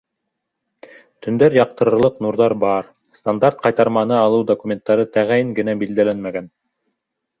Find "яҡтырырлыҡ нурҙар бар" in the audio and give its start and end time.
1.57-2.89